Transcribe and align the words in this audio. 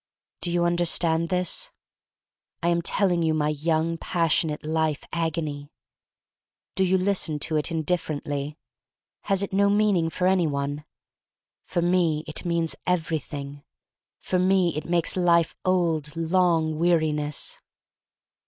Do 0.41 0.49
you 0.49 0.63
understand 0.65 1.29
this? 1.29 1.71
I 2.63 2.69
am 2.69 2.81
telling 2.81 3.21
you 3.21 3.35
my 3.35 3.49
young, 3.49 3.99
passionate 3.99 4.65
life 4.65 5.05
agony? 5.13 5.69
Do 6.73 6.83
you 6.83 6.97
listen 6.97 7.37
to 7.41 7.55
it 7.57 7.65
indiffer 7.69 8.19
ently? 8.19 8.55
Has 9.25 9.43
it 9.43 9.53
no 9.53 9.69
meaning 9.69 10.09
for 10.09 10.25
any 10.25 10.47
one? 10.47 10.85
For 11.65 11.83
me 11.83 12.23
it 12.25 12.45
means 12.45 12.75
everything. 12.87 13.61
For 14.23 14.39
me 14.39 14.69
il 14.69 14.89
makes 14.89 15.15
life 15.15 15.55
old, 15.65 16.15
long, 16.17 16.79
weariness. 16.79 17.59